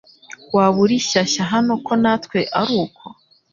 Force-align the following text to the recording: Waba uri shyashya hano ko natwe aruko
Waba 0.55 0.77
uri 0.85 0.97
shyashya 1.09 1.43
hano 1.51 1.73
ko 1.85 1.93
natwe 2.01 2.39
aruko 2.59 3.03